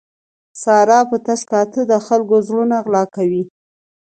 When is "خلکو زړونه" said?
2.07-2.75